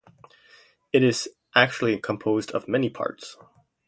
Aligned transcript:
It 0.91 1.03
is 1.03 1.29
actually 1.53 1.99
composed 1.99 2.49
of 2.53 2.67
many 2.67 2.89
parts. 2.89 3.37